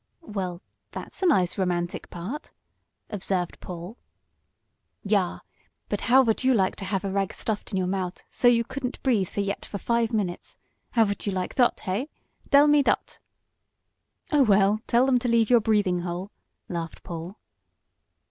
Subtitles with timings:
[0.25, 0.63] "Well,
[0.93, 2.53] that's a nice, romantic part,"
[3.11, 3.99] observed Paul.
[5.03, 5.41] "Yah,
[5.89, 8.55] but how would you like to haf a rag stuffed in your mout so vot
[8.55, 10.57] you couldn't breath yet for five minutes?
[10.93, 12.09] How vould you like dot; hey?
[12.49, 13.19] Dell me dot!"
[14.31, 16.31] "Oh, well, tell 'em to leave you a breathing hole,"
[16.67, 17.37] laughed Paul.